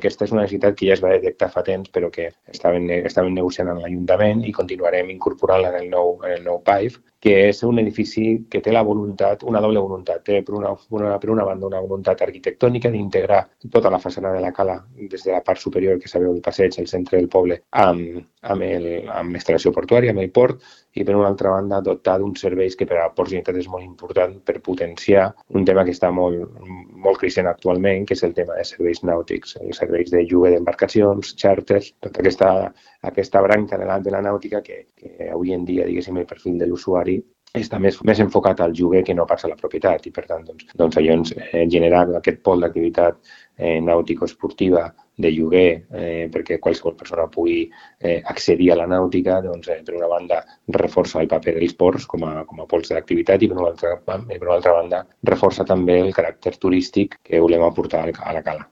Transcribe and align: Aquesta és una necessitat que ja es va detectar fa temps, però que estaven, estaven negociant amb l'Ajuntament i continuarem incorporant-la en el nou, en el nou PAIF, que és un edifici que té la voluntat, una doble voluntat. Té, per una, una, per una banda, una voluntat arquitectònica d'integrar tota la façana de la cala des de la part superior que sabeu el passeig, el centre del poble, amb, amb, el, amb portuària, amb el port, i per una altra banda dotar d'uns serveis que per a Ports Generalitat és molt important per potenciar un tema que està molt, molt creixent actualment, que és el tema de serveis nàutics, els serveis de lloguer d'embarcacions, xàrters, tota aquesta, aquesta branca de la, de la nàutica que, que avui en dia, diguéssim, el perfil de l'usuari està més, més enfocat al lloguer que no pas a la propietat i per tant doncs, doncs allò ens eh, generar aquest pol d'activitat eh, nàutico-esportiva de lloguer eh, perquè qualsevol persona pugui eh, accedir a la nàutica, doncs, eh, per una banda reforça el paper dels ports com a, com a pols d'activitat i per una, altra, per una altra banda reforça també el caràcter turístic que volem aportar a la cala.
Aquesta 0.00 0.24
és 0.26 0.32
una 0.34 0.46
necessitat 0.46 0.78
que 0.78 0.88
ja 0.88 0.96
es 0.96 1.04
va 1.04 1.12
detectar 1.12 1.50
fa 1.52 1.62
temps, 1.66 1.92
però 1.92 2.08
que 2.14 2.30
estaven, 2.48 2.88
estaven 3.12 3.36
negociant 3.36 3.68
amb 3.68 3.84
l'Ajuntament 3.84 4.42
i 4.48 4.56
continuarem 4.56 5.12
incorporant-la 5.12 5.74
en 5.74 5.80
el 5.82 5.90
nou, 5.92 6.14
en 6.24 6.36
el 6.38 6.46
nou 6.46 6.62
PAIF, 6.64 6.96
que 7.20 7.34
és 7.50 7.62
un 7.68 7.78
edifici 7.82 8.46
que 8.50 8.62
té 8.64 8.72
la 8.72 8.82
voluntat, 8.86 9.44
una 9.44 9.60
doble 9.60 9.82
voluntat. 9.84 10.22
Té, 10.24 10.40
per 10.46 10.54
una, 10.56 10.72
una, 10.96 11.16
per 11.20 11.30
una 11.30 11.44
banda, 11.44 11.68
una 11.68 11.82
voluntat 11.84 12.22
arquitectònica 12.24 12.90
d'integrar 12.90 13.42
tota 13.68 13.92
la 13.92 14.00
façana 14.00 14.32
de 14.32 14.40
la 14.40 14.52
cala 14.56 14.78
des 14.96 15.26
de 15.26 15.34
la 15.34 15.42
part 15.44 15.60
superior 15.60 16.00
que 16.00 16.08
sabeu 16.08 16.32
el 16.32 16.40
passeig, 16.40 16.78
el 16.80 16.88
centre 16.88 17.18
del 17.18 17.28
poble, 17.28 17.60
amb, 17.70 18.22
amb, 18.40 18.64
el, 18.64 18.88
amb 19.12 19.36
portuària, 19.76 20.14
amb 20.14 20.24
el 20.24 20.30
port, 20.32 20.64
i 20.96 21.04
per 21.04 21.14
una 21.14 21.28
altra 21.28 21.52
banda 21.52 21.82
dotar 21.84 22.16
d'uns 22.18 22.40
serveis 22.42 22.74
que 22.76 22.86
per 22.88 22.98
a 22.98 23.10
Ports 23.14 23.30
Generalitat 23.30 23.60
és 23.60 23.68
molt 23.70 23.84
important 23.84 24.38
per 24.46 24.58
potenciar 24.64 25.28
un 25.54 25.64
tema 25.68 25.84
que 25.84 25.94
està 25.94 26.10
molt, 26.10 26.56
molt 27.04 27.20
creixent 27.20 27.46
actualment, 27.46 28.06
que 28.06 28.16
és 28.16 28.24
el 28.26 28.34
tema 28.34 28.56
de 28.56 28.64
serveis 28.66 29.04
nàutics, 29.06 29.56
els 29.60 29.78
serveis 29.82 30.10
de 30.10 30.24
lloguer 30.24 30.54
d'embarcacions, 30.56 31.34
xàrters, 31.38 31.92
tota 32.00 32.24
aquesta, 32.24 32.50
aquesta 33.02 33.40
branca 33.40 33.78
de 33.78 33.86
la, 33.88 33.98
de 34.00 34.10
la 34.10 34.22
nàutica 34.24 34.62
que, 34.62 34.86
que 34.96 35.30
avui 35.32 35.54
en 35.56 35.64
dia, 35.64 35.86
diguéssim, 35.88 36.18
el 36.20 36.28
perfil 36.28 36.58
de 36.60 36.68
l'usuari 36.68 37.20
està 37.58 37.80
més, 37.82 37.96
més 38.06 38.20
enfocat 38.22 38.60
al 38.62 38.74
lloguer 38.78 39.02
que 39.06 39.14
no 39.14 39.26
pas 39.26 39.44
a 39.44 39.48
la 39.50 39.58
propietat 39.58 40.06
i 40.06 40.12
per 40.14 40.22
tant 40.28 40.44
doncs, 40.46 40.68
doncs 40.78 40.98
allò 41.00 41.16
ens 41.18 41.32
eh, 41.34 41.64
generar 41.72 42.04
aquest 42.20 42.42
pol 42.46 42.62
d'activitat 42.62 43.18
eh, 43.58 43.80
nàutico-esportiva 43.82 44.84
de 45.20 45.32
lloguer 45.34 45.66
eh, 45.90 46.28
perquè 46.32 46.60
qualsevol 46.62 46.94
persona 46.96 47.26
pugui 47.28 47.58
eh, 47.66 48.20
accedir 48.22 48.70
a 48.72 48.78
la 48.78 48.86
nàutica, 48.86 49.40
doncs, 49.42 49.68
eh, 49.68 49.80
per 49.84 49.98
una 49.98 50.08
banda 50.14 50.40
reforça 50.78 51.20
el 51.20 51.30
paper 51.32 51.56
dels 51.58 51.74
ports 51.74 52.06
com 52.06 52.24
a, 52.28 52.44
com 52.46 52.62
a 52.62 52.68
pols 52.70 52.94
d'activitat 52.94 53.42
i 53.42 53.50
per 53.50 53.58
una, 53.58 53.72
altra, 53.74 53.96
per 54.06 54.42
una 54.46 54.58
altra 54.60 54.76
banda 54.78 55.04
reforça 55.34 55.66
també 55.66 55.98
el 56.04 56.14
caràcter 56.14 56.54
turístic 56.56 57.18
que 57.24 57.42
volem 57.42 57.66
aportar 57.66 58.06
a 58.14 58.36
la 58.36 58.46
cala. 58.46 58.68